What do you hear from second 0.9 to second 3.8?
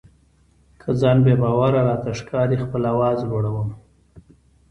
ځان بې باوره راته ښکاري خپل آواز لوړوم.